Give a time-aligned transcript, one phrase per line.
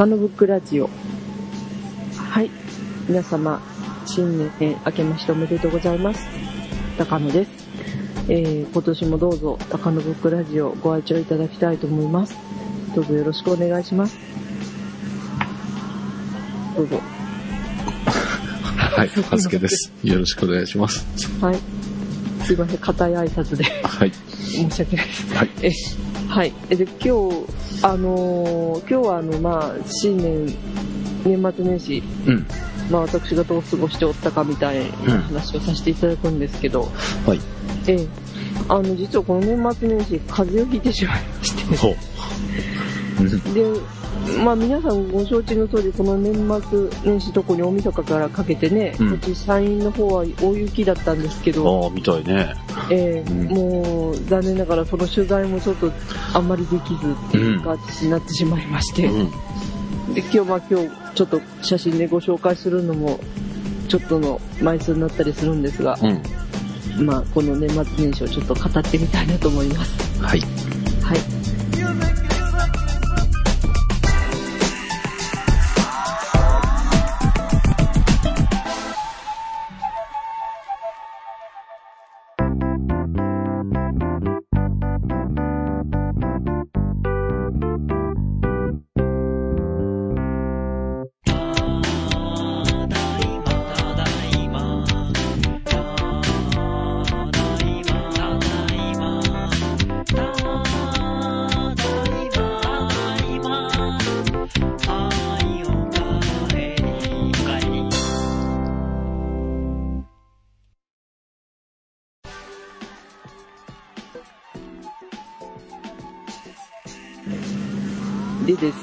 [0.00, 0.88] 高野ブックラジオ。
[2.16, 2.50] はい。
[3.06, 3.60] 皆様、
[4.06, 6.26] 新年明けましておめでとうございます。
[6.96, 7.50] 高野です。
[8.30, 12.34] えー、今年もどうぞ高野ブックラジオご愛聴いただきたいと思います。
[12.94, 14.16] どうぞよろしくお願いします。
[16.74, 16.98] どうぞ。
[18.96, 19.92] はい、はずけです。
[20.02, 21.04] よろしくお願いします。
[21.44, 21.58] はい。
[22.46, 24.12] すいません、固い挨拶ではい。
[24.30, 25.34] 申し訳ないです。
[25.34, 25.50] はい。
[25.60, 25.70] え、
[26.30, 26.52] はい。
[26.70, 27.44] えで、今日、
[27.82, 30.46] あのー今日はあの、まあ、新年、
[31.24, 32.46] 年末年始、うん。
[32.88, 36.88] まあ私がどう過ごしておったかみたいな話をさせていただくんですけど、
[37.26, 37.40] はい。
[37.88, 38.06] ええ、
[38.68, 41.96] あの、実はこの年末年始、風邪をひいてしまいまして、ほう。
[43.18, 43.54] うん。
[43.54, 43.80] で、
[44.44, 46.34] まあ皆さんご承知の通り、この年
[46.70, 52.54] 末年始特に大晦日からかけてね、うんこっち山陰の方は大雪だったんですけど、ああ、みたいね。
[52.90, 55.90] ええうんもう残念ながらその取材もちょっと
[56.34, 60.14] あんまりできずっていう感じになってしまいまして、うん。
[60.14, 63.20] で今日まあ今日ちょっと写真でご紹介するのも
[63.88, 67.04] ちょっとの枚数になったりするんですが、うん。
[67.04, 70.22] まあこの年末年始をちょっと語ってみたいなと思います。
[70.22, 70.40] はい。
[71.02, 71.39] はい。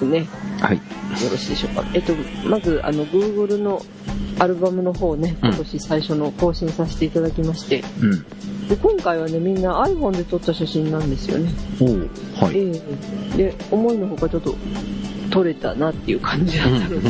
[0.05, 0.27] でですね、
[0.59, 0.77] はい。
[0.77, 0.81] よ
[1.31, 1.83] ろしいでしょうか。
[1.93, 2.13] えっと、
[2.47, 3.81] まず、あの、Google の
[4.39, 8.67] アルバムの方ね、うん今年最初の更新させていただきまして、うん。
[8.67, 11.51] で、今回はね、みんな iPhone で撮った写真なんですよね。
[11.81, 12.09] おう。
[12.39, 12.57] はい。
[12.57, 12.81] え
[13.33, 14.55] えで、思いのほかちょっと
[15.31, 17.09] 撮れたなっていう感じだったので、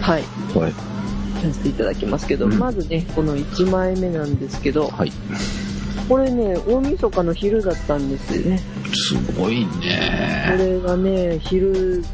[0.00, 0.22] はい、
[0.54, 0.72] はい。
[0.72, 5.12] させていただきますけど、うんまずね、この1枚目なんですけど、はい。
[6.08, 8.60] これね、大晦日の昼だったんですよね。
[8.94, 10.56] すごいこね。
[10.58, 12.04] れがね、昼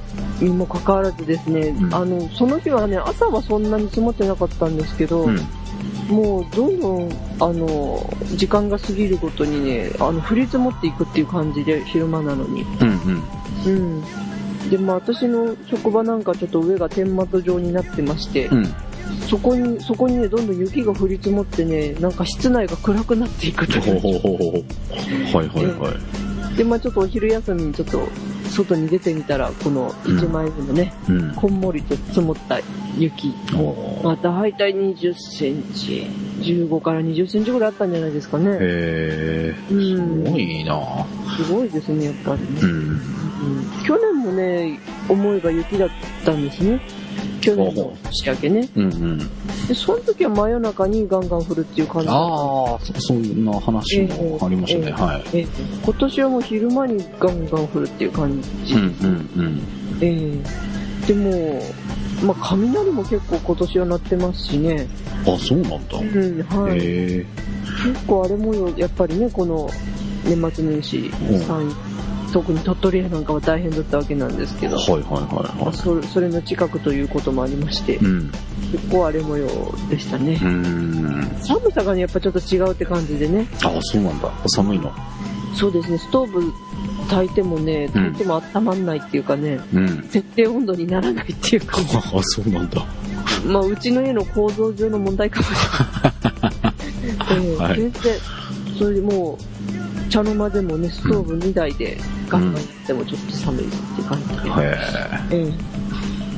[0.40, 5.38] にもかかわらずですね、うんあの、その日はね、朝はそんなに積もってなかったんですけど、うん。
[6.08, 7.10] もうどんどん、
[7.40, 12.62] あの、時間が過ぎるごとにね、あの、降り積もっていくっていう感じで、昼間なのに。
[12.62, 12.88] うん
[13.66, 13.72] うん。
[13.74, 13.78] う
[14.66, 14.70] ん。
[14.70, 18.74] で、まあ私の職場なんかちょっと上が天窓状になってまして、うん。
[19.28, 23.94] そこに、そこにね、どんどん雪が降り積もってね、なんか室内が暗くなっていくという。
[23.94, 26.21] はいはいはい。
[26.56, 28.08] で、まあちょっとお昼休みにちょっと
[28.50, 31.34] 外に出てみたら、この1枚目のね、うん。
[31.34, 32.58] こんもりと積もった
[32.98, 33.34] 雪。
[33.54, 36.06] おまあ大体20センチ、
[36.40, 38.50] 15から20センチぐらいあったんじゃないですかね。
[38.50, 39.54] へえ。
[39.70, 41.06] うんすごいな。
[41.36, 42.60] すごいですね、やっぱりね。
[42.62, 42.68] うん。
[42.68, 43.00] うん
[43.84, 45.88] 去年もね、思えば雪だっ
[46.24, 46.80] たんですね。
[47.40, 48.68] 去年の年明けね。
[48.76, 49.18] うんうん。
[49.66, 54.86] で、その時は真夜中にガンガン降るっていう感じああ、そそんな話もありましたね。
[54.86, 55.22] ええはい。
[55.34, 55.46] え
[55.84, 58.74] 今年はもう昼間にガンガン降るっていう感じ。
[58.74, 59.62] うんうんうん。
[60.00, 61.60] ええでも、
[62.24, 64.86] まあ、雷も結構今年は鳴ってますしね。
[65.26, 65.98] あ、そうなんだ。
[65.98, 66.76] うん、はい。
[66.76, 69.68] 結構あれもよ、やっぱりね、この
[70.24, 71.91] 年末年始、うん
[72.32, 75.76] 特に鳥取なんかは大変だったわけなんですけど、はいはいはいはい。
[75.76, 78.32] それそれの近くということもありまして、うん。
[78.72, 79.48] 結構荒れ模様
[79.90, 80.46] でしたねう。
[80.46, 81.36] ん。
[81.42, 83.46] 寒さがね、やっぱちょっと違うって感じでね。
[83.62, 84.32] あ、そうなんだ。
[84.48, 84.92] 寒いの？
[85.54, 86.52] そうですね、ストーブ
[87.10, 90.02] 炊いてもね、炊いても温まんないっていうかね、うん。
[90.04, 91.76] 設定温度にならないっていうか、
[92.14, 92.86] あ、そうなんだ。
[93.46, 97.44] まあ、うちの家の構造上の問題かもしれない。
[97.44, 98.14] え えはい全然、
[98.78, 104.50] それでもう、茶の間でもね、ストーブ2台でガンガンやってもちょっと寒いって感じで。
[104.50, 105.82] へええ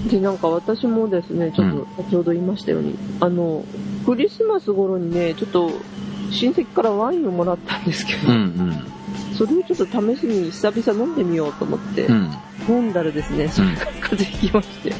[0.08, 3.64] で、なんか私もですね、ちょっと先ほど言いましたように、あの、
[4.04, 5.70] クリスマス頃にね、ちょっと
[6.30, 8.16] 親戚からワインをもらったんですけえ。
[8.16, 8.86] うど、ん
[9.36, 12.30] それをちょっと試しに久々飲んでみようと思って、うん。
[12.68, 12.76] うん。
[12.76, 14.92] 飲んだらですね、それから風邪ひきまして。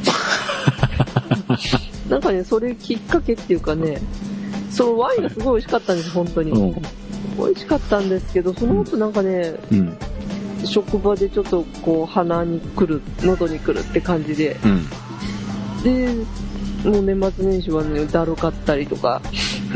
[2.08, 4.00] なんかね、それきっかけっていうかね、
[4.70, 6.50] そう、ワインがすごい美味しかったんです、本当に。
[6.50, 6.82] うん
[7.36, 9.96] 美味しかったんですけど、その後なんかね、うん。
[10.66, 15.82] 職場でちょっとこう、鼻に来る、喉に来るって感じで、うん。
[15.82, 16.14] で、
[16.88, 19.20] もう年末年始はね、だるかったりとか、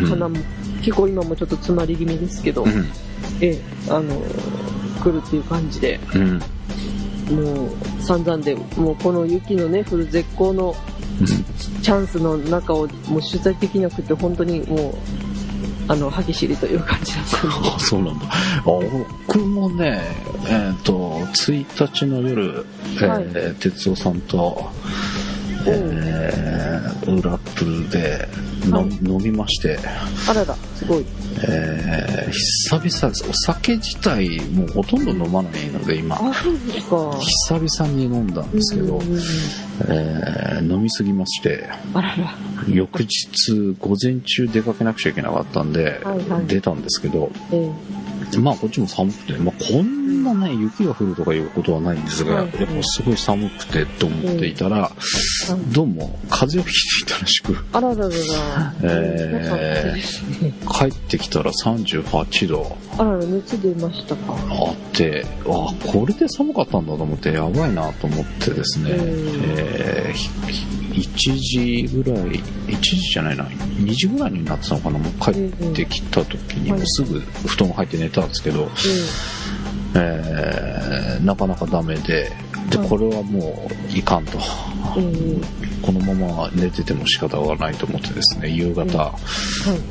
[0.08, 0.36] 鼻も、
[0.82, 2.86] 結構今もちょっと詰まり気味ですけど、うん。
[3.40, 4.22] ええ、あの、
[5.02, 6.38] 来るっていう感じで、うん。
[7.28, 10.74] もう散々で、もうこの雪のね、降る絶好の
[11.82, 14.94] チャンスの中をもう取材できなくて、本当にもう、
[15.88, 17.68] あの、歯ぎしりという感じだったんで。
[17.76, 18.26] あ そうなんだ。
[18.26, 18.30] あ
[18.64, 20.00] 僕もね、
[20.46, 22.66] えっ、と、1日の夜、
[23.00, 24.70] えはいー哲夫さんと、
[25.66, 28.28] えー、ウラップルで
[28.66, 29.78] の、はい飲みまして、
[30.28, 31.06] あらら、すごい。
[31.40, 33.26] えー、久々です。
[33.28, 37.18] お酒自体もうほとんど飲まないので今、あ、そうですか。
[37.18, 39.20] 久々に飲んだんですけど、うんうんうん
[39.88, 41.68] えー飲みすぎまして。
[42.68, 52.44] 翌日午前中出かけなくちゃいけなかったんで、はいはい出たんですけど、えまあこっちも寒くて、まあこんなね、雪が降るとかいうことはないんですが、はい。
[52.44, 54.90] やっぱすごい寒くてと思っていたら、
[55.72, 56.70] どうも風邪をひ
[57.02, 58.14] いていたらしく、あらららら。
[58.82, 62.76] えー帰ってきたら38度。
[62.98, 64.36] あらら、熱出ましたか。
[64.50, 70.28] あって、あ、これで寒かったんだと思って、やばいなと思ってですね、えーひ
[70.98, 72.24] 1時ぐらい、
[72.66, 78.68] 1時じゃないな、2時ぐらいになってたのかな、もう帰ってきた時に、はいもうすぐ布団入って寝たんですけど、
[79.94, 82.30] えーなかなかダメで、
[82.70, 84.38] で、はいこれはもういかんと。
[84.96, 89.12] えーこのまま寝てても仕方がないと思ってですね、夕方、うんはい。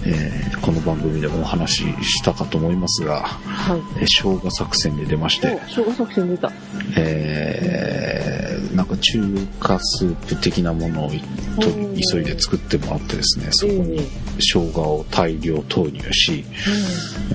[0.06, 3.80] えーこの番組でもお話ししたかと思いますが、はい。
[4.00, 6.52] えー生姜作戦に出まして、お、生姜作戦出た。
[6.98, 14.00] えーなんか中華スープ的なものを急いで作ってもらってですね、そええこに
[14.40, 16.46] 生姜を大量投入し、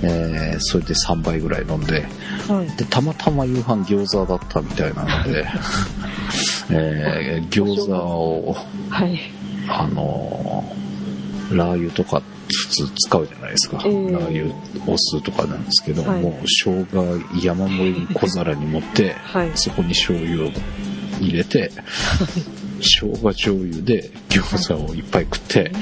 [0.02, 2.05] えーそれで3杯ぐらい飲んで、
[2.48, 2.76] はい。
[2.76, 5.44] で、たまたま夕飯餃子だったみたいなので、
[6.70, 8.56] えー餃子を、
[8.89, 9.19] はい。
[9.69, 13.83] あのーラー油とか普通使うじゃないですか。
[13.85, 14.55] ええラー油、
[14.87, 19.50] お酢とかなんですけど、はいもう生姜山盛りに小皿に盛って、はい。
[19.55, 20.50] そこに醤油を
[21.21, 21.71] 入れて、
[22.81, 25.73] 生姜醤油で餃子をいっぱい食って、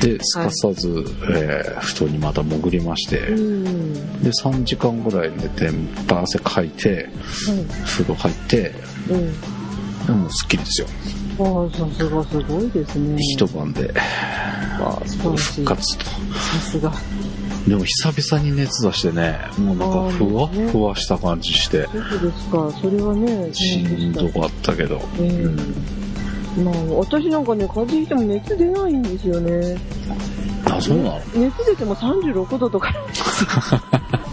[0.00, 4.22] で、すかさず、えー布団にまた潜りまして、うん。
[4.22, 5.66] で、3時間ぐらい寝て、
[6.08, 7.08] バー汗かいて、はい。
[7.86, 8.74] 風呂入って、
[9.10, 9.34] うん。
[10.08, 10.86] うすっきりですよ。
[11.38, 13.16] ああ、さすがすごいですね。
[13.18, 15.04] 一晩でああ。
[15.04, 16.04] 復活と。
[16.04, 16.10] さ
[16.60, 16.92] すが。
[17.66, 22.72] でも久々に熱出してね、もうなんかふわふわした感じして、そうですか。
[22.80, 25.00] それはね、しんどかったけど。
[25.20, 26.02] ええうん
[26.64, 29.78] まあ、私なんかね、風邪ひいても熱出ないんですよね。
[30.66, 31.20] あ、そうなの？
[31.34, 32.92] 熱出ても36度とか。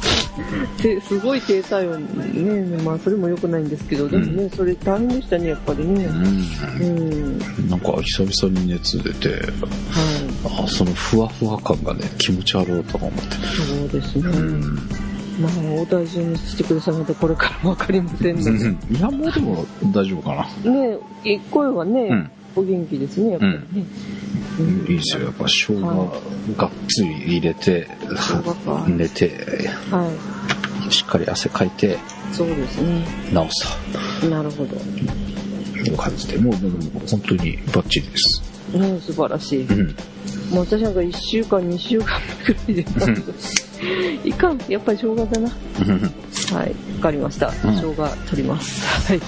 [0.81, 6.06] ですごい低体温ね、まあそれも良くないんですけど、でもね、それ大変でしたね、やっぱりね。
[6.06, 6.10] う。
[6.10, 7.70] うんん。
[7.70, 13.36] なんか久々に熱出て、はあそのふわふわ感がね、気持ち悪いとか思って。
[13.36, 13.90] い。
[13.90, 14.30] そうですね。
[14.30, 14.62] うん。
[15.40, 18.98] まあ、お大事にしてくださいまたこれからわかりませんので。
[18.98, 20.72] いや、もうでも大丈夫かな。
[20.72, 20.98] ね
[21.50, 23.60] 声はね、うんお元気ですね、やっぱりね。
[24.60, 25.26] うんいいですよ。
[25.26, 25.81] やっぱ生姜
[26.58, 29.30] がっつり入れて、生姜か寝て、
[29.92, 30.29] はい。
[30.90, 31.98] しっかり汗かいて、
[32.31, 33.06] そうですね。
[33.31, 33.48] 治
[34.22, 34.76] すなるほど。
[34.76, 36.54] という感じで、もう
[37.10, 38.44] 本当にバッチリです。
[38.78, 39.66] ね素晴らしい。
[39.66, 39.88] うん。
[40.52, 42.86] もう私なんか1週間、2週間くらいで。
[44.24, 45.50] いかん、やっぱり生姜だな。
[45.50, 47.48] はい、わかりました。
[47.48, 49.08] ん生姜取ります。
[49.08, 49.22] はい。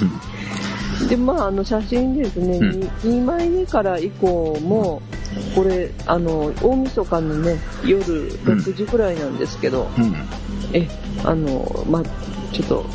[1.08, 5.02] で、まあ、あの、写真ですね、うんに 2, 枚目から以降も、
[5.56, 10.14] これ、あの、大晦日のね、夜6時くらいなんですけど、うん。
[10.74, 10.88] え、
[11.24, 12.04] あの、ま、
[12.52, 12.86] ちょっと、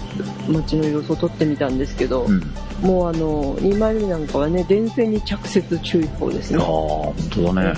[0.49, 2.43] 街の様子を撮ってみたんですけど、うん。
[2.83, 6.65] もうあの、2枚目なんかはね、電線に着雪注意報ですああ、ね。
[6.67, 7.75] 本当だね。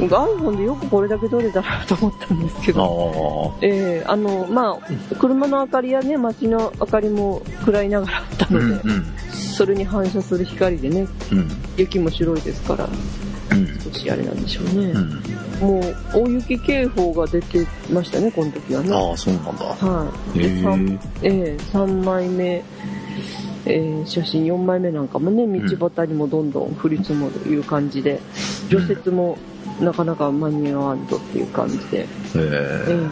[0.00, 0.06] うん。
[0.08, 8.48] iPhone でよくこれだけ撮れたなと思ったんですけど、あえーあの、まあ、車の明かりやね、街の明かりも暗いながらあったあ。
[8.50, 8.70] うん。
[8.70, 9.04] ので、うん。
[9.52, 11.48] それに反射する光でね、うん。
[11.76, 13.66] 雪も白いですから、うん。
[13.80, 14.92] 少しあれなんでしょうね。
[14.92, 15.10] うん。
[15.60, 18.90] もう、大雪警報が出てましたね、この時はね。
[18.94, 19.64] ああ、そうなんだ。
[19.64, 20.38] はい。
[20.40, 20.62] へえ。
[20.62, 22.64] 三ええ3枚目、
[23.66, 28.20] えー写真4枚目なんかもね、道端にもどんどん降り積もるという感じで、
[28.68, 29.38] 除雪も
[29.80, 33.08] なかなか間に合わんとっていう感じで、へええ。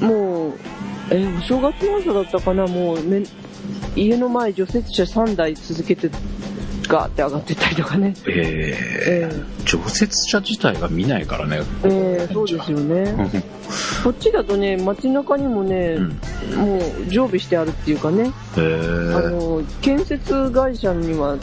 [0.00, 0.52] えもう、
[1.10, 3.22] えーお正月の朝だったかな、もうめ
[3.96, 6.10] 家の前除雪車3台続けて
[6.88, 8.14] ガーって上がってったりとかね。
[8.26, 8.74] え
[9.06, 9.42] ええ。
[9.64, 11.60] 除雪車自体が見ないからね。
[11.84, 13.14] えええそうですよね。
[14.04, 16.58] こっちだとね、街中にもね、うん。
[16.58, 19.30] もう常備してあるっていうかね、へあえ。
[19.30, 21.36] の、建設会社には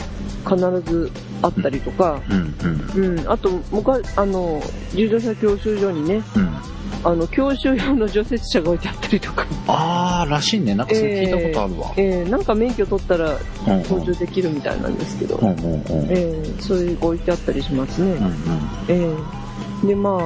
[0.44, 0.56] 必
[0.92, 1.10] ず
[1.42, 2.54] あったりとか、うん
[2.96, 4.62] うんうん、あと、昔、あの、
[4.94, 6.69] 自動車教習所にね、うん
[7.02, 10.74] あの、教習用の除雪車が置いてあったりとか、あー、らしいね。
[10.74, 11.92] なんかそれ聞いたことあるわ。
[11.96, 15.82] えーなんか免許取ったらうんうん登場できるみたいなんですけど、うんうんうん。
[16.10, 18.12] えーそういう置いてあったりしますね。
[18.12, 18.32] うんうん。
[18.88, 19.14] え
[19.82, 20.20] えで、ま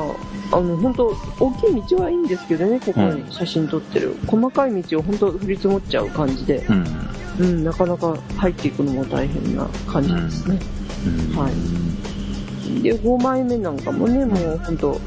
[0.51, 4.17] あ、あの、本当大きい道はいいんですけどね、ここに写真撮ってる。
[4.27, 6.85] 細かい道を本当降り積もっちゃう感じで、うん。
[7.39, 10.59] うん、なかなか入っていくのも大変な感じですね。
[11.07, 11.53] うんはい
[12.83, 15.01] で、5枚目なんかもね、もう本当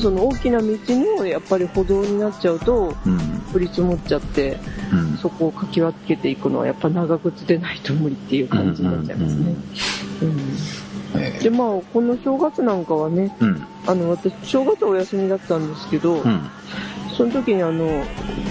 [0.00, 0.66] その大きな道
[1.16, 3.18] のやっぱり歩道になっちゃうと、うん。
[3.54, 4.58] 降り積もっちゃって、
[4.92, 5.16] うん。
[5.16, 9.54] そこをかき分けていくのはやっぱ長靴でないと無理っていう感じになっちゃいますね。
[10.22, 13.66] うんえで、まあ、この正月なんかはね、ーうん。
[13.86, 16.40] あの、私、正月お休みだったんですけど、うん。
[17.16, 18.04] その時にあの、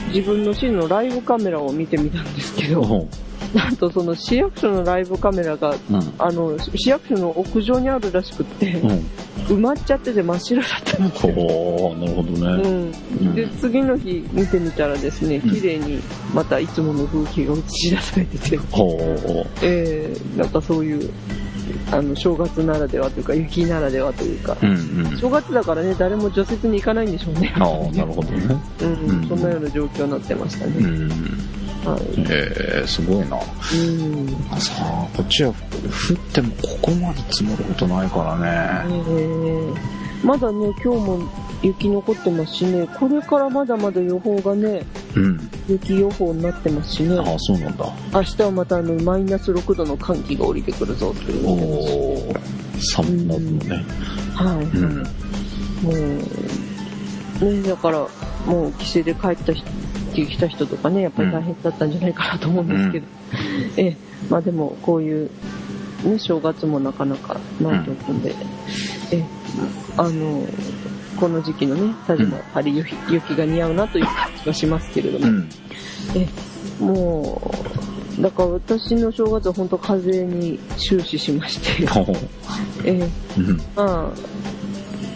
[0.07, 3.07] 自分の市のライブカメラを見てみたんですけど、
[3.55, 6.13] なんとその市役所のライブカメラが、うん。
[6.19, 8.89] あの、市役所の屋上にあるらしくって、うん。
[9.47, 11.33] 埋まっちゃってて真っ白だったんですよ。
[11.95, 12.91] なるほどね。
[13.21, 16.01] うん、で次の日見てみたらですね、うん綺麗に
[16.33, 18.59] またいつもの風景が映し出されてて。
[19.61, 21.09] えー、なんかそういう、
[21.91, 24.73] あの、正月ならではというか、雪ならではというか、うんう
[25.13, 25.17] ん。
[25.17, 27.53] 正月だからね、誰も除雪に行かないんでしょうね。
[27.57, 28.57] ああ、なるほどね。
[28.81, 30.75] うん、うんそんなような状況になってましたうね。
[30.75, 31.54] ん。
[31.85, 32.01] はい。
[32.29, 33.37] えー、すごいな。
[33.37, 34.59] うん。
[34.59, 38.35] さあ、こっちは降ってもここまで積もることないから
[38.83, 38.93] えね。
[38.93, 39.75] ー
[40.23, 41.19] まだね、今日も
[41.61, 44.83] 雪残ってますしね、これからまだまだ予報がね、
[45.15, 45.49] うん。
[45.67, 47.85] 雪予報になってますしね、ああ、そうなんだ。
[48.13, 52.33] 明日はまたあのマイナス6度の寒気が降りてくるぞというおお
[52.79, 53.85] 寒くなるのね。
[54.33, 54.65] はい。
[54.65, 55.03] うん。
[55.83, 55.91] も
[57.41, 58.07] う、ね、だから、
[58.47, 59.65] もう帰省で帰った人、
[60.23, 63.07] 来た人とかね、やっぱり大変だったんじゃないかなと思うんですけど、
[63.77, 63.97] ええ、
[64.29, 65.29] まあでも、こういう、
[66.03, 68.35] ね、正月もなかなかないと思うんで、
[69.11, 69.25] ええ、
[69.97, 70.45] あの、
[71.19, 75.49] この時期のね、田島、やはり雪雪が似合うなという感じがしますけれども、うん。
[76.15, 76.27] え
[76.81, 77.41] え、も
[78.19, 81.85] う、だから私の正月は本当風邪に終始しまして、
[82.85, 83.09] え。
[83.75, 84.11] ま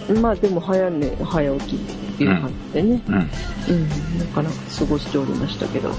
[0.09, 3.15] あ、まあでも早寝、早起きっていう感じでね、うん。
[3.15, 5.95] うん、なかなか過ごしておりましたけど、うん。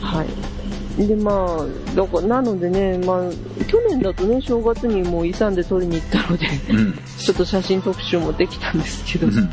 [0.00, 1.06] はい。
[1.06, 6.98] で、まあ、だから、なのでね、まあ、去年だとね、正月にもう勇んで撮りに行ったので、うん。
[7.18, 9.50] ちょっと写真特集もできたんですけど、うん。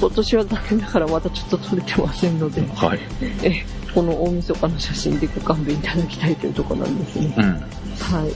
[0.00, 3.00] 今年は残念ながらまたちょっと撮れてませんので、はい。
[3.42, 7.34] え、この大晦日の写真でご勘弁いただきたいというところなんですね。
[7.36, 7.44] うん。
[7.44, 8.32] はい。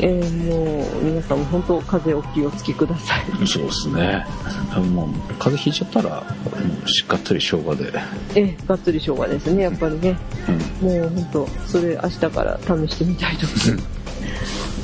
[0.00, 3.46] えー、もう、皆さんも本当、風邪お気をつけください。
[3.46, 4.26] そうですね。
[4.92, 6.24] もう、風邪ひいちゃったら、
[6.86, 7.92] しっかり生姜で。
[8.34, 10.16] え、がっつり生姜ですね、やっぱりね。
[10.82, 10.88] うん。
[10.88, 13.98] もう本当、それ明日から試してみたいと思います。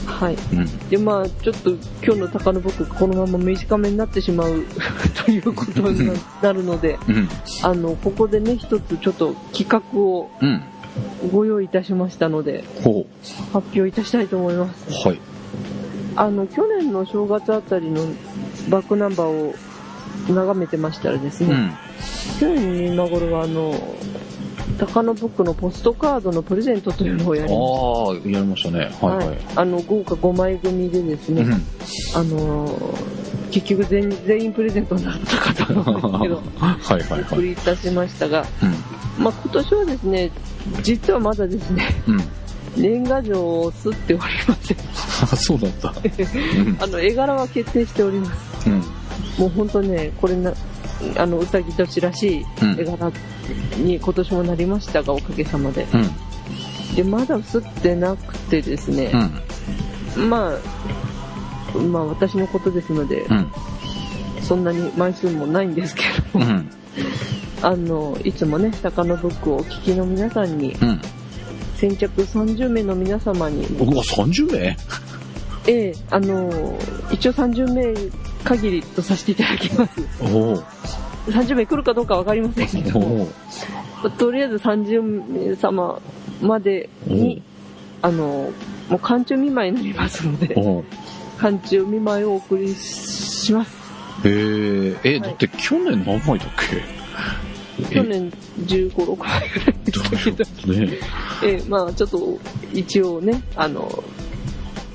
[0.06, 0.34] はい。
[0.34, 0.88] うん。
[0.88, 1.70] で、まあ、ちょっと
[2.04, 4.64] 今日の高野僕がこのまま短めになってしまう
[5.24, 7.28] ということにななるので、うん。
[7.62, 10.62] あの、ここでね、一つちょっと企画をうん。
[11.32, 13.06] ご用意いたしましたので、ほ
[13.52, 14.86] 発表いたしたいと思います。
[14.90, 15.08] う。
[15.08, 15.20] はい。
[16.16, 18.06] あの、去年の正月あたりの
[18.68, 19.54] バックナンバーを
[20.28, 21.72] 眺めてましたらですね、うん。
[22.38, 23.74] 去年の今頃はあの、
[24.78, 28.90] 高野ブックのポストカードのプレゼントというのをやりましああ、やりましたね。
[29.00, 29.06] た。
[29.06, 29.38] はいはい。
[29.56, 31.52] あの、豪華5枚組でですね、うん。
[32.14, 39.24] あのー結局全全員プレゼントになったかと思うんですけど、 はいはいりいたしましたが、うん。
[39.24, 40.30] まあ、今年はですね、
[40.82, 42.20] 実はまだですね、うん。
[42.76, 44.76] 年賀状を吸っておりません。
[45.22, 45.90] あ、 そうだった。
[45.90, 46.76] うん。
[46.82, 48.68] あの、絵柄は決定しております。
[48.68, 48.82] うん。
[49.38, 50.52] もう本当ね、これな、
[51.16, 53.12] あの、うさぎ年らしいうん絵柄
[53.78, 55.86] に今年もなりましたが、おかげさまで。
[55.92, 56.96] うん。
[56.96, 59.10] で、まだ吸ってなくてですね
[60.16, 60.30] う、ん。
[60.30, 60.52] ま
[61.74, 63.50] あ、まあ私のことですので、うん。
[64.42, 66.70] そんなに枚数もないんですけども、うん。
[67.62, 71.00] あの、いつもね、高野ブックをお聞きの皆さんに、うん。
[71.76, 74.76] 先着30名の皆様に、うわ、30名？
[75.66, 76.78] ええあの、
[77.10, 77.94] 一応30名
[78.44, 80.00] 限りとさせていただきます。
[81.26, 83.00] 30名来るかどうかわかりませんけど。
[84.18, 86.00] とりあえず30名様
[86.42, 87.42] までに、
[88.02, 88.52] あの、
[88.90, 90.84] もう寒中見舞いになりますので、お
[91.38, 93.72] 寒中見舞いをお送りします。
[94.24, 97.04] えー、え、だって去年何枚だっけ？
[97.90, 100.98] 去年15、6枚ぐらいでしたけど、ね。
[101.42, 102.38] ええまあちょっと
[102.72, 104.04] 一応ね、あの、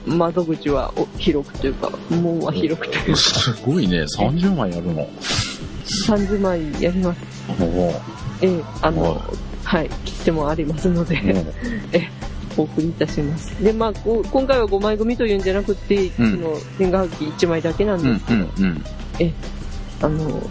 [0.05, 5.09] 窓口はお広くというか、門は広くというか、すごいね、30枚やるの。
[6.08, 7.22] 30枚やります。
[8.41, 9.22] ええあのは、
[9.63, 11.19] はい、切ってもありますので、
[11.91, 12.19] ええ
[12.58, 13.63] お送りいたします。
[13.63, 18.46] で、まあ、今回は5枚組というんじゃなくて、うんその年賀はがき1枚だけなんうんですけど。
[19.19, 19.34] え、
[20.01, 20.41] あの、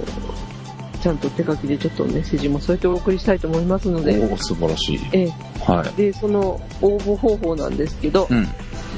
[0.95, 5.00] ちちゃんと手書きでちょっとメッセージも添えてお送りしたいと思いますので、おお、素晴らしい。
[5.12, 5.28] え
[5.61, 5.97] はい。
[5.97, 8.47] で、その応募方法なんですけど、うん。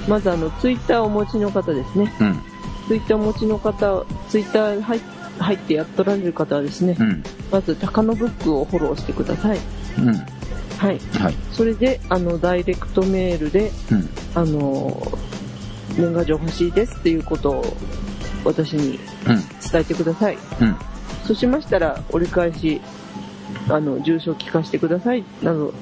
[0.09, 2.12] まずあの、ツイッターをお持ちの方ですね。
[2.20, 2.40] うん。
[2.88, 4.99] ツイッターをお持ちの方、ツイッター入
[5.40, 7.25] 入ってやっとられる方はですね、うん。
[7.50, 9.59] まず、高野ブックをフォローしてください。
[9.99, 10.14] うん。
[10.14, 10.99] はい。
[11.18, 11.35] はい。
[11.52, 14.09] それで、あの、ダイレクトメールで、うん。
[14.35, 15.12] あの、
[15.97, 17.76] 年賀状欲しいですっていうことを
[18.44, 19.37] 私にうん。
[19.70, 20.38] 伝えてください。
[20.61, 20.76] うん。
[21.26, 22.80] そうしましたら、折り返し、
[23.68, 25.75] あの、住所聞かせてください、など、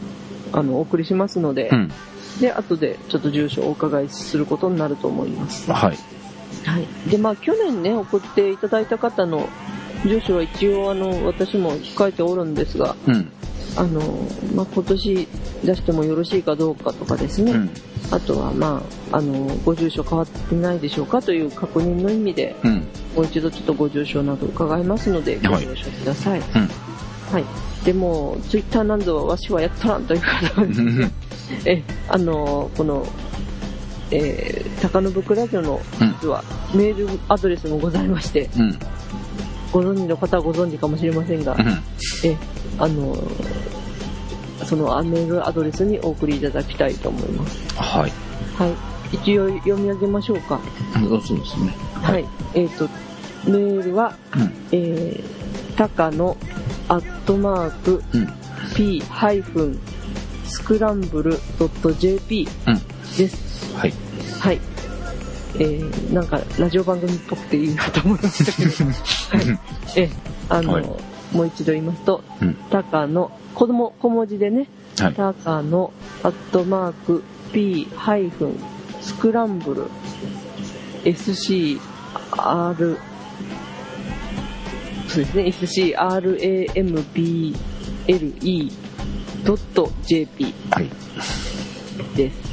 [0.53, 1.93] あの、お送りしますので、うん。
[2.41, 5.71] で、後でちょっと住所をお伺いすることになると思います。
[5.71, 5.99] はい。
[6.65, 7.11] はい。
[7.11, 9.49] で、まあ、去年ね、送っていただいた方の
[10.05, 13.33] 住所は一応、あの、私も控えておるんですが、うん。
[13.77, 14.01] あの、
[14.55, 15.29] まあ、今年
[15.65, 17.71] 出してもよろしいかどうかとかですね、うん。
[18.11, 19.33] あとは、まあ、あの、
[19.65, 22.77] ご住所変わってないでしょうかという確認の意味で、うん。
[23.15, 26.41] もう一度ちょっとご住所など伺いますので、ごはい了承ください。
[26.41, 26.45] うん。
[27.33, 27.45] はい。
[27.85, 31.11] でも、ツイッターなんぞはわしはやっとらんという方はですね、
[31.65, 33.07] え、あの、この、
[34.11, 36.43] えー、高野ブックラジオのうん実は
[36.75, 38.79] メールアドレスもございまして、うん。
[39.73, 41.69] ご存知の方はご存知かもしれませんが、うん。
[42.25, 42.37] え、
[42.79, 43.17] あの、
[44.65, 47.75] そのメールアドレスにお送りいただきたいと思います。
[47.77, 48.13] はい。
[48.57, 48.75] はい。
[49.13, 50.61] 一応読み上げましょうか。
[50.95, 51.75] そうですね。
[51.95, 52.27] はい。
[52.55, 52.89] えっ、と、
[53.47, 54.55] メールは、うん。
[54.73, 56.37] えー、高野
[56.89, 58.29] アットマークうん。
[58.75, 59.81] p ハイフン
[60.45, 61.39] スクランブル
[61.99, 62.79] .jp うん。
[63.17, 63.48] です。
[63.79, 63.93] はい。
[64.41, 64.61] はい。
[65.55, 68.71] えー、なんかラジオ番組っぽくていいなと思いましたけど。
[68.85, 68.91] は
[69.55, 69.59] い。
[69.97, 70.11] えー、
[70.49, 70.85] あの、はい
[71.33, 72.55] もう一度言いますと、うん。
[72.71, 74.67] 高野、子供、小文字でね、
[74.99, 75.15] はい。
[75.15, 75.93] 高野
[76.23, 78.59] アットマーク p ハイフン
[79.01, 79.85] スクランブル
[81.05, 81.79] scr
[85.09, 85.45] そうですね
[88.07, 90.91] scramble.jp はい。
[92.17, 92.48] です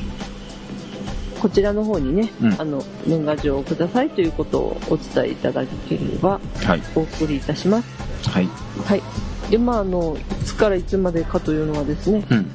[1.46, 6.82] こちらの方にね、うんあの年賀状をくださいということをお伝えいただければはい。
[6.96, 8.50] お送りいたしますはい。
[8.84, 9.04] はい
[9.52, 12.52] でまああのいつからいつまでかというのはですねうん。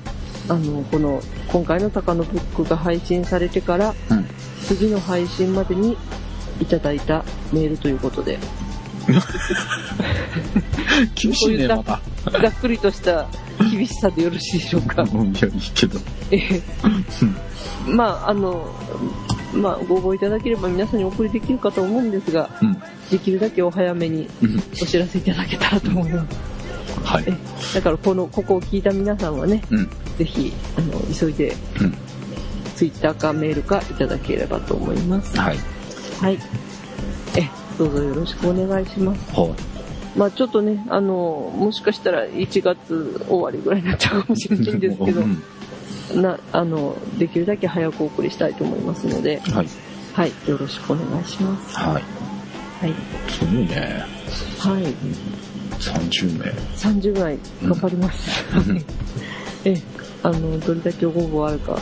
[0.48, 4.26] あのこの今回の高野ブックが配信されてからうん。
[4.64, 5.96] 次の配信までに
[6.60, 8.40] いただいたメールということで
[11.14, 12.00] 厳しいね、また。
[12.24, 13.28] ざっくりとした
[13.70, 15.02] 厳しさでよろしいでしょうか？
[15.02, 15.98] うん、いや、いいけど。
[16.30, 16.62] えー
[17.88, 18.68] まああの
[19.54, 22.76] まあご応募いただければ皆さんにお送りできるかと思うんですがうん。
[23.10, 24.58] できるだけお早めにうん。
[24.80, 26.38] お知らせいただけたらと思います
[27.04, 27.34] はいえ。
[27.74, 29.90] だからこのここを聞いた皆さんはねうん。
[30.18, 31.94] ぜひあの急いでうん。
[32.76, 35.58] ツイッターかメールかいただければと思いますはい。
[36.20, 36.38] はい。
[37.36, 39.34] え、どうぞよろしくお願いします。
[39.34, 39.54] は
[40.16, 45.24] まあちょっとね、あの、もしかしたら1月終わりぐらいになっちゃうかもしれないんですけどう、
[46.18, 49.68] んな、あの、できるだけ早くお送りしたいと思いますので、はい。
[50.12, 51.76] はい、よろしくお願いします。
[51.78, 52.02] はい。
[52.80, 52.94] はい。
[53.28, 54.04] すごいね。
[54.58, 54.84] はい。
[55.78, 56.50] 30名。
[56.76, 58.44] 30ぐらい頑張ります。
[58.68, 58.84] うん
[59.64, 59.80] え、
[60.22, 61.78] あの、どれだけご応募あるか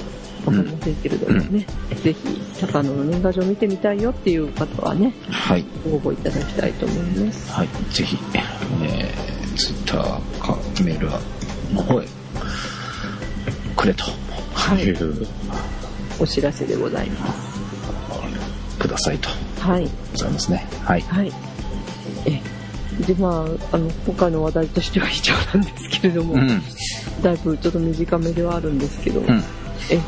[0.46, 1.66] わかりませんけれどもね、
[2.03, 5.64] ぜひ、高野の年賀状見てみたいよっていう方はね、はい。
[5.85, 7.53] ご応募いただきたいと思います。
[7.53, 7.68] はい。
[7.90, 11.09] ぜひ、えー、ツイッターかメール
[11.74, 12.07] の方へ
[13.77, 14.05] くれと。
[14.55, 15.27] はいいう、
[16.18, 17.59] お知らせでございます。
[18.79, 19.29] くださいと。
[19.61, 19.88] はい。
[20.12, 20.66] ございますね。
[20.85, 21.01] はい。
[21.03, 21.33] はい。
[22.27, 22.40] え、
[23.05, 26.62] で、まあ、あの、今回の話題としては以上なんですけれども、うん。
[27.22, 29.42] だいぶちょっと短めではあるんですけど、うん。
[29.90, 30.01] え、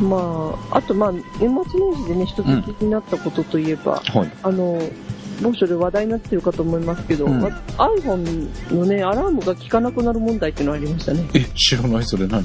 [0.00, 2.44] まあ、あとまあ、年末年始でね、一つ
[2.78, 4.30] 気になったことといえば、はい。
[4.42, 4.80] あの、
[5.42, 11.28] 某所で話題になってるかと思いますけど、うんま iPhone のね、アラームが効かなくなる問題っていうのがありましたね。
[11.34, 12.04] え、知らない？
[12.04, 12.44] それ何？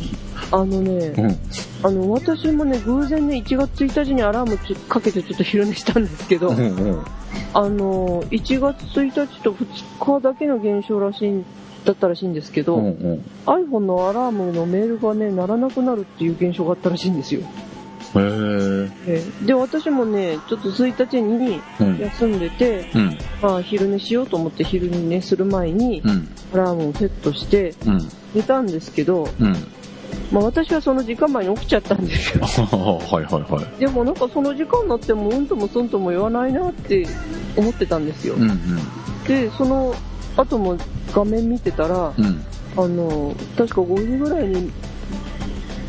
[0.52, 1.38] あのね、うん。
[1.84, 6.62] あの、私もね、偶然ね、1月1日にアラームかけてちょっと昼寝したんですけど、うんう
[6.96, 7.06] ん。
[7.54, 11.46] あの、1月1日と2日だけの現象らしいん、
[11.86, 13.26] だったらしいんですけど、うんうん。
[13.46, 17.42] iPhone のアラームのメールがね、鳴らなくなるっていう現象があったらしいんですよ。
[17.42, 18.92] へー。
[19.08, 21.98] えで、私もね、ちょっと1日にうん。
[21.98, 23.18] 休んでて、うん。
[23.42, 26.28] まあ、昼寝しようと思って昼寝する前に、うん。
[26.54, 28.10] アラームをセットしてうん。
[28.34, 29.56] 寝たんですけど、うん。
[30.32, 32.44] まあ私はその時間前に起きちゃったんですよ。
[32.46, 33.80] はいはいはい。
[33.80, 37.06] でもなんかその時間になってもうんともすんとも言わないなって
[37.58, 38.36] 思ってたんですよ。
[38.36, 38.60] うんうん。
[39.28, 39.94] で、その
[40.38, 40.78] 後も
[41.14, 42.46] 画面見てたら、うん。
[42.78, 44.72] あの、確か5時ぐらいに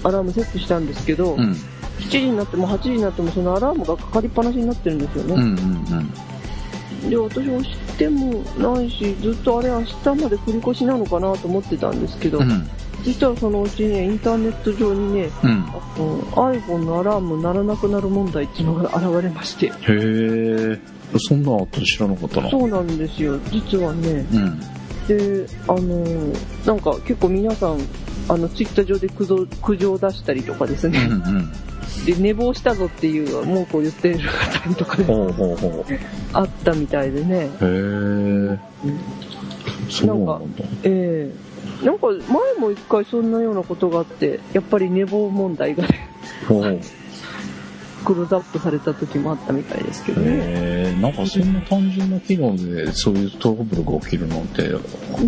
[0.02, 1.56] アラームセットしたんですけど、うん。
[1.98, 5.35] 7時になっても8時になってもそのアラームがかかりっぱなしになってるんですよね。
[5.35, 5.44] うんう
[6.00, 6.12] ん
[7.08, 12.68] で私押してもないしずっとあれ明日まで繰り越しなのかなと思ってたんですけど、うん。
[13.02, 15.64] 実はそのうちねインターネット上にねうん。
[15.64, 20.80] iPhone のアラーム鳴らなくなる問題っていうのが現れましてへえ。
[21.18, 22.50] そんなのあったら知らなかったな。
[22.50, 24.61] そうなんですよ実はねうん。
[25.08, 26.32] であの
[26.66, 27.78] なんか結構皆さん
[28.28, 31.52] あのツイッター上で苦情苦情を出したりとかですうんね、うん。
[32.04, 35.92] で寝坊したぞっていう文句を言っている方とかでほうほうほう。
[35.92, 35.98] へ
[36.32, 38.58] あったみたいでね、え。
[39.90, 40.64] そうなんだ。
[40.84, 46.08] ええなんか前も一回そんなようなことがあってやっぱり寝坊問題がね。
[48.02, 51.00] クローズアップされた時もあったみたいですけどねへえ。
[51.00, 54.68] なんかそんな単純な機能でそういうトラブルが起きるなんて、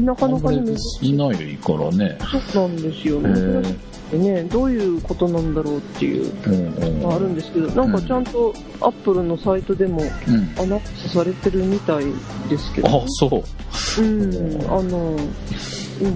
[0.00, 2.18] なかなかいないからね。
[2.52, 3.76] そうなんですよへね
[4.12, 4.18] え。
[4.18, 6.32] ねどういうことなんだろうっていう。
[7.00, 10.62] のがあるんですけどなんかちゃんとアップルのサイトでもうん。
[10.62, 12.04] アナウンスされてるみたい
[12.48, 13.44] ですけどあ、そ
[13.98, 14.02] う。
[14.02, 15.16] うんあの
[16.00, 16.14] うん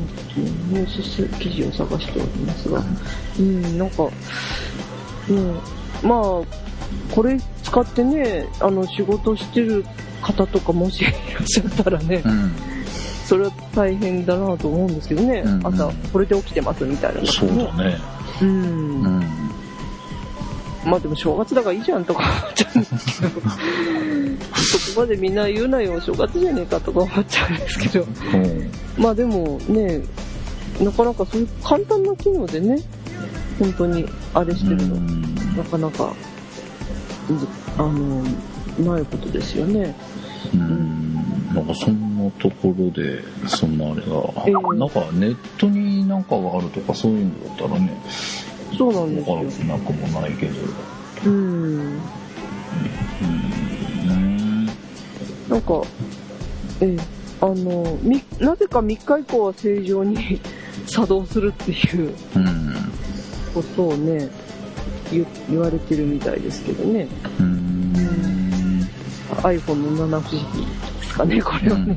[0.70, 2.82] ニュース記事を探しておりますが
[3.38, 4.08] うんなんか
[5.28, 5.60] うん
[6.02, 9.84] まあこれ使ってねあの仕事してる
[10.22, 11.14] 方とかもしいらっ
[11.46, 12.52] しゃったらねうん。
[13.28, 17.98] それは大変だなと思うんですけどね、うんうん朝これで起きてますみたいなのがそうだね。
[18.40, 19.20] うん、うん。
[20.86, 23.40] まあでも正月だからいいじゃんとか思っちゃうんですけど
[24.54, 28.06] そこまでみんな言うなよ正月じゃねえかとか思っちゃうんですけどう
[28.38, 28.70] ん。
[28.96, 30.02] まあでもね
[30.80, 32.78] なかなかそういう簡単な機能でね
[33.58, 34.96] 本当にあれしてるの、
[35.56, 36.14] なかなか
[37.76, 38.22] あの
[38.78, 39.94] ないことですよね。
[40.54, 41.14] うん。
[41.54, 44.06] なんかそんなところで、そんなあれが、
[44.46, 44.78] ええ。
[44.78, 47.90] なんかネットになんかがあるとかそういうのだったらね、
[48.76, 49.34] そうなんですよ。
[49.34, 50.52] わからなくもないけど。
[51.26, 52.00] うん。
[54.10, 54.66] うん。
[55.48, 55.82] なんか
[56.80, 57.18] ええ。
[57.40, 60.40] あのみなぜか3日以降は正常に
[60.86, 62.12] 作動するっていう。
[62.34, 62.74] うん。
[63.48, 64.28] ことをね
[65.10, 67.08] 言言われてるみたいですけどね
[67.40, 67.58] うん。
[69.42, 71.96] iPhone の七不思議ですかねこれはね、ね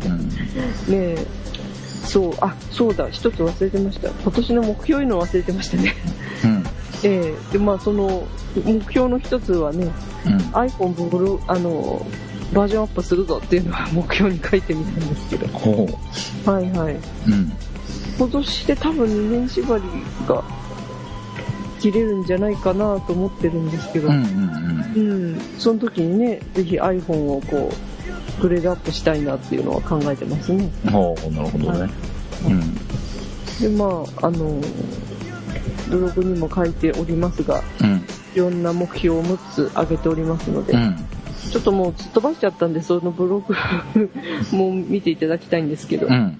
[0.90, 1.28] え
[2.06, 5.94] そうあそうだ一つ忘れてました今年の目標いうの忘れてましたね
[6.44, 6.64] うん。
[7.04, 8.28] ええでまあその
[8.66, 9.88] 目標の一つはね
[10.26, 12.06] うん iPhone ブロあの
[12.54, 15.88] バージョンアップするぞっていうのは 目標に書いてみたんですけどほ
[16.46, 16.94] はいはい。
[16.96, 17.00] う。
[17.28, 17.52] うん。
[18.18, 19.84] 今年で多分2年縛り
[20.28, 20.44] が
[21.82, 24.26] 切れるんじゃないかなと思ってるんですけど、ううんん、
[24.96, 25.00] う
[25.36, 27.72] んその時にね、ぜひ iPhone をこ
[28.40, 30.70] う、グレードアップしたいなっていうのは考えてますね。
[30.86, 30.92] うん。
[30.92, 31.92] ほう、なるほどね。
[32.46, 32.76] うん。
[33.62, 34.62] で、まあ、あの、
[35.90, 38.06] ブログにも書いておりますが、うん。
[38.36, 40.96] いろんな目標を6つ挙げておりますので、うん。
[41.52, 43.56] ちょっともうすっ飛ばしちゃったんで、そのブログ
[44.56, 46.40] も見ていただきたいんですけど、うん。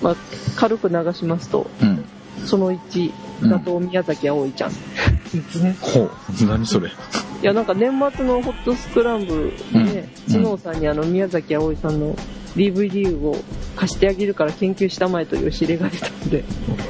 [0.00, 0.16] まあ、
[0.56, 2.04] 軽く流しますと、うん。
[2.44, 4.70] その1、うん打倒宮崎あおいちゃん。
[5.80, 6.10] ほう。
[6.46, 6.88] 何それ。
[6.88, 6.92] い
[7.42, 12.14] や、なんか年末のホットスクランブルでね、うんスノーさんにあの宮崎あおいさんの
[12.56, 13.36] DVD を
[13.76, 16.44] 貸してあげるから研究したまえという指令が出たので、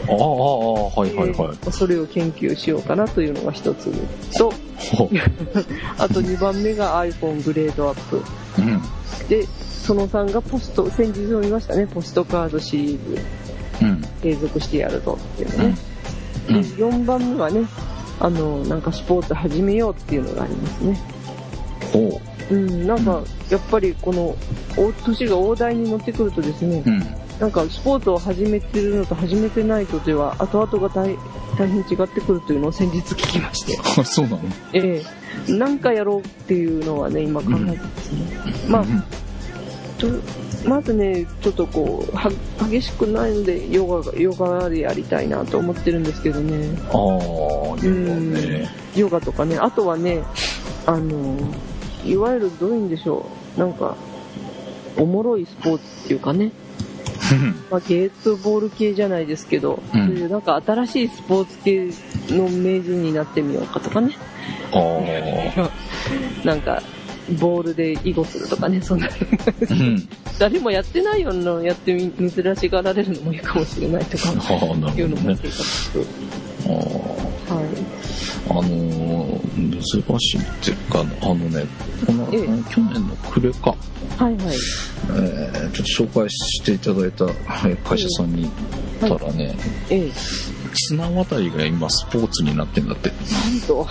[0.08, 1.32] ああ、ああ、はいはいはい。
[1.32, 3.90] えーそれを研究しようかなというのが一つ
[4.38, 5.10] と、ほ
[5.98, 8.16] あと2番目が iPhone グレードアップ。
[8.18, 8.22] う。
[8.58, 8.80] うん。
[9.28, 9.44] で、
[9.82, 13.22] その3がポスト、先日も見ましたね、ポストカードシリーズ
[13.82, 14.02] うん。
[14.22, 15.76] 継続してやるぞっていうのね。
[16.48, 16.62] うん。
[16.62, 17.66] で4番目はね、
[18.20, 21.00] あの、なんかスポーツ始めようっていうのがありますね。
[21.92, 24.36] ほうん、なんか、やっぱりこの、
[24.76, 27.00] お年が大台に乗ってくるとですねう。、うん。
[27.40, 31.16] なんかスポーツを始めてるのと始めてないとでは、後々が大
[31.58, 34.40] 大変違ってくるというのを先日聞きまして、あ、 そうなの？
[34.72, 35.02] え
[35.48, 38.52] えなんかやろうっていうのはね、今考えてますね。
[38.68, 38.84] まあ、
[39.98, 40.08] と
[40.64, 42.30] まずね、ちょっとこう、は
[42.68, 46.76] 激しくないので、ヨガが、ヨガでやりたいなと思ってるんですけどね。
[46.88, 48.68] ああ、ヨガね。
[48.96, 50.22] ヨガとかね、あとはね、
[50.86, 51.36] あの、
[52.04, 53.96] いわゆるどういうんでしょう、なんか、
[54.96, 56.52] おもろいスポーツっていうかね、
[57.70, 61.88] まあ、ゲートボール系じゃないですけど、うんそういうなんか新しいスポーツ系
[62.34, 64.16] の名人になってみようかとかね、
[64.72, 64.78] あ
[65.56, 65.70] あ。
[66.46, 66.82] なんか、
[67.40, 69.08] ボールで囲碁するとかね、そんな、
[69.70, 70.08] うん。
[70.38, 75.24] 誰もやってないようなのやってみ、珍しがられるのもいいかもしれないとか、ああ、ないうるほどね。
[75.24, 75.98] のも計画して、
[76.68, 76.72] あ
[77.50, 77.54] あ。
[77.54, 77.66] はい。
[78.48, 81.66] あのー、珍しいっていうか、あのね、
[82.06, 82.40] この、ええ
[82.72, 83.70] 去年の暮れか、
[84.16, 84.56] はいはい。
[85.10, 88.48] えーちょっと紹介していただいたえー会社さんに
[89.00, 89.56] 行ったらね、
[89.90, 90.12] ええ、
[90.76, 93.10] 綱渡りが今スポーツになってんだって。
[93.10, 93.86] なんと。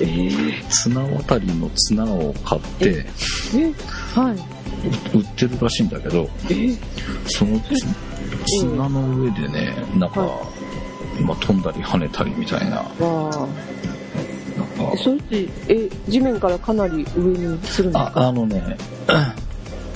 [0.00, 0.30] え
[0.70, 3.06] 綱渡りの綱を買って、
[3.54, 3.72] え、
[4.14, 4.36] はい。
[5.16, 6.76] 売ってるらしいんだけど、え？
[7.26, 7.74] そのつ
[8.60, 10.46] 砂の上でね、なんか、は
[11.20, 12.76] まあ、飛んだり跳ねたりみたいな。
[12.76, 12.90] なんか、
[15.02, 18.76] それって、え、地面からかなり上にするんですあ、かあのね、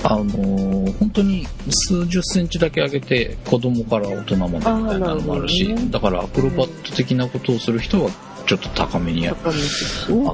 [0.03, 8.09] あのー本当に数十センチだけ上げて子供から大人までみたいなのもあるしねだからアクロバット的なことをする人は
[8.45, 9.33] ちょっと高めに上。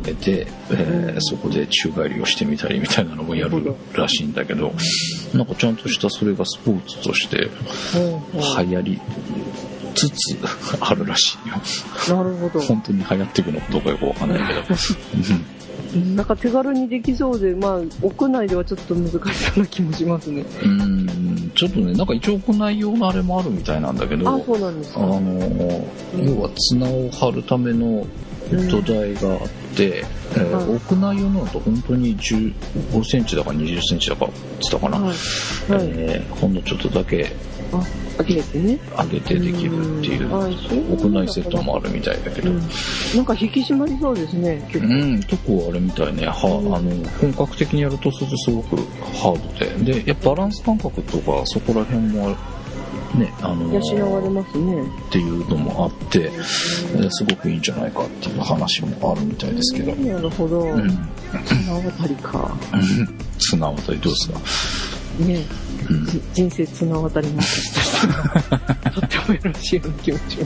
[0.01, 4.71] げて、えーうんそこで宙返りをしてみたりみたいなのもやるらしいんだけど
[5.33, 7.49] なんかちゃんとしたそれがスポーツとして
[7.93, 9.01] 流行り
[9.95, 10.37] つつ
[10.79, 12.61] あるらしいよなるほど。
[12.61, 14.61] 本当に流行っていくのかどうかよくわかんないけど
[16.15, 20.45] なんか手軽にできそうで、まあ、屋内ではちょっと難しそうな気もしますね。
[20.63, 21.07] うんうん
[21.55, 24.99] ちょっとねなんか一応行い用のあれもあるみたいなんだけどあ、そうなんですあか。
[24.99, 25.87] の
[26.23, 28.05] 要は綱を張るための
[28.69, 30.03] 土台があって、
[30.35, 35.07] えーはい屋内用のだと本当に15センチだか20センチだかって言ったかな、はい。
[35.07, 35.89] はい。
[35.95, 37.31] えーほんのちょっとだけ
[37.71, 37.83] あ、
[38.17, 38.79] 開けてね。
[38.97, 42.59] 上げてできるっていううんはい屋内セットもあるみたいだけど、うん。
[43.15, 44.93] なんか引き締まりそうですね、結構。
[44.93, 52.35] うん、結構あれみたいね、はうんあの本格的にやるとするとすごくハードで、で、やっぱバランス感覚とかそこら辺も
[53.17, 54.81] ね、あの養われますね。
[54.81, 59.95] っていうのもあって、えーすごくいいんじゃないかっていう話もあるみたいですけど。
[59.95, 60.61] なるほど。
[60.61, 60.87] うん。
[61.45, 62.57] 綱渡りか。
[63.39, 64.39] 綱渡りどうですか？
[65.25, 65.45] ね
[65.89, 66.05] うん。
[66.05, 67.71] じ人生綱渡りまし
[68.83, 68.91] た。
[68.91, 70.45] とってもよろしいような気持ちしま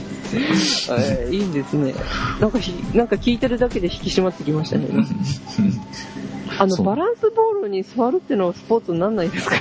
[0.56, 0.92] す。
[0.92, 1.94] え ーいいんですね。
[2.40, 4.86] なんかひ、なんか聞いてるだけで引き締まってきましたね。
[6.58, 9.60] あの、バランスボールに座るっていうのはスポーツになんないですかね。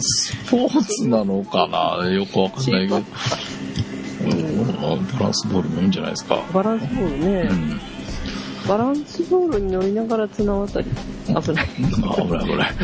[0.00, 2.96] スポーツなのかなよくわかんないけど。
[2.96, 3.04] うん
[4.20, 6.42] バランスボールもいいんじゃないですか。
[6.52, 7.48] バランスボールね。
[7.50, 7.80] うん。
[8.68, 10.86] バランスボールに乗りながら綱渡り。
[11.26, 11.36] 危ない。
[11.36, 12.74] あ危ない危ない。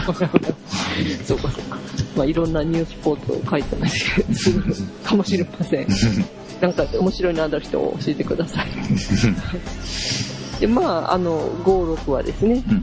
[1.24, 1.78] そうかそうか。
[2.16, 4.62] まあいろんなニュースポーツを書いてまする
[5.04, 5.86] かもしれません。
[6.60, 8.66] なんか面白いのある人を教えてください。
[10.60, 12.82] で、まあ、あの、5、6はですね、うん。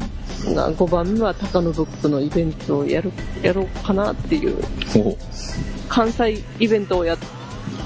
[0.53, 4.57] が5番目は高野ブックのイベントをやる、やろうかなっていう、
[4.95, 5.17] お。
[5.87, 7.17] 関西イベントをやっ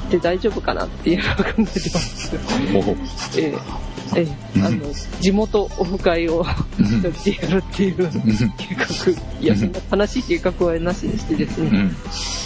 [0.09, 2.31] て大丈夫かなっていうのを考えてます。
[2.73, 3.39] お。
[3.39, 3.87] ええ。
[4.15, 6.45] ええ、あの、地元オフ会を
[6.79, 8.09] 一人でやるっていう
[8.57, 11.91] 計画、いや、そんな悲しい計画はなしにしてですね、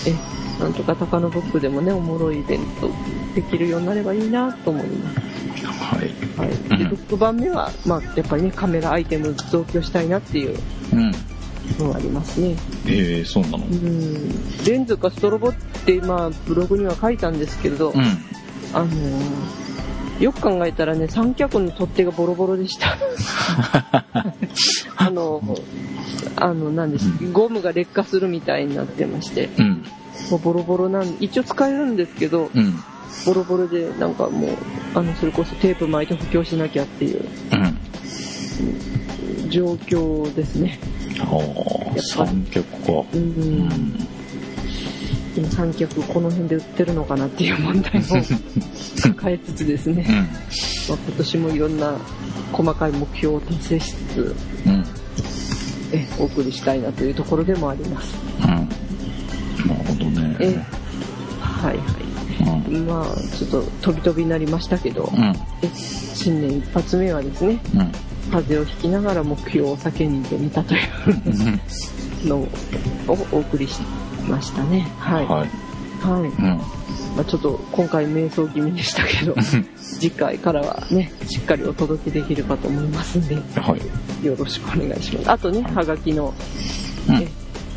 [0.07, 2.89] え、なんとか高野ブックでもね、おもろいイベント
[3.35, 5.30] できるようになればいいなと思います。
[5.95, 6.09] はい。
[6.37, 6.77] はい。
[6.77, 10.57] で、6番目は、まあ、やっぱりね、カメラアイテム増強したいなっていう
[10.93, 11.11] うん。
[11.95, 12.55] ありますね。
[12.87, 13.65] ええそうなの？
[13.65, 14.63] うん。
[14.65, 15.53] レンズかストロボっ
[15.85, 18.01] て、まあ、ブログには書いたんですけれど、うん。
[18.73, 19.61] あのー
[20.19, 22.95] よく考えたらね、三脚の取っ手がボロボロでした。
[24.95, 25.41] あの、
[26.35, 29.83] あの、なんです、ゴムが劣化するみたいになってまして、うん。
[30.29, 32.83] もうボロボロなん、一応使えるんですけど、うん。
[33.25, 34.51] ボロボロで、なんかもう、
[34.95, 39.49] あの、それこそテープ巻いて補強しなきゃっていううん。
[39.49, 40.79] 状況ですね。
[41.19, 42.91] ああ、三脚か。
[43.13, 43.17] う。
[43.17, 44.07] うんん。
[45.35, 48.01] でも三脚この辺で売ってるのかなっていう問題も
[49.15, 50.15] 抱えつつですね、うん。
[50.15, 50.27] まあ、
[50.87, 51.95] 今年もいろんな
[52.51, 54.85] 細かい目標を達成しつつ、うん。
[55.93, 58.15] え、お送りしたいなというところでもあります。
[58.41, 58.47] うん。
[58.47, 58.69] なる
[59.87, 60.35] ほどね。
[60.39, 60.45] え、
[61.39, 62.00] はいはい。
[62.69, 62.87] うん。
[62.87, 63.05] まあ、
[63.37, 65.23] ちょっと飛び飛びになりましたけど、うん。
[65.61, 67.91] え新年一発目はですね、うん。
[68.31, 72.47] 風邪をひきながら目標を叫んでみたというのを
[73.07, 73.81] お送りし
[74.29, 74.87] ましたね。
[74.99, 75.25] はい。
[75.25, 75.49] はい。
[76.01, 76.29] はい。
[76.29, 76.61] うん。
[77.15, 79.35] まあ、ちょっと今回瞑想気味でしたけど、
[79.75, 83.75] 次回からはね、しっかりお届けできればと思いますんで、は
[84.21, 84.25] い。
[84.25, 85.31] よろしくお願いします。
[85.31, 86.33] あとね、はがきの、
[87.09, 87.27] うんえ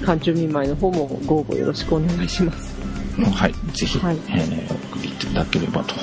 [0.04, 2.73] 寒中見舞いの方もご応募よろしくお願いします。
[3.22, 3.54] はい。
[3.72, 5.94] ぜひ、はいえー、送っていただければと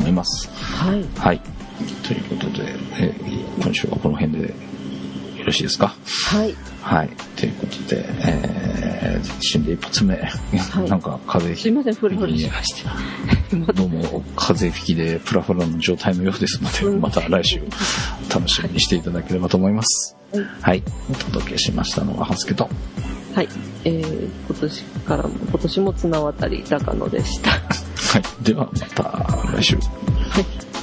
[0.00, 0.48] 思います。
[0.50, 1.04] はい。
[1.18, 1.40] はい。
[2.06, 5.94] ということで、えー今週はこの辺でよろしいですか？
[6.26, 6.54] はい。
[6.82, 7.08] はい。
[7.36, 10.18] ということで、えー、新年一発目、い
[10.88, 13.56] なんか風邪すいません、ふりふりしまして。
[13.56, 17.62] またどうも風邪吹きでプラフラの状態のようですので、うんまた来週
[18.32, 20.16] 楽しみにしていただければと思います。
[20.32, 20.82] はいはい。
[21.10, 22.68] お届けしましたのは、ハスケと。
[23.34, 23.48] はい。
[23.84, 27.50] えー、今年からも、今年も綱渡り高野でした。
[27.50, 27.58] は
[28.18, 28.44] い。
[28.44, 29.02] では、また
[29.52, 29.76] 来週。
[29.76, 29.80] は
[30.40, 30.73] い。